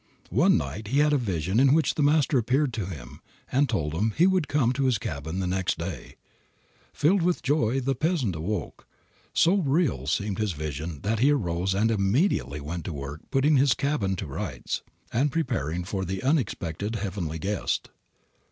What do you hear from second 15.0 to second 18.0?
and preparing for the expected heavenly guest.